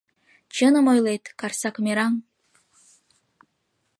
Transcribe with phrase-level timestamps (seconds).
[0.55, 2.13] —Чыным ойлет, карсак мераҥ!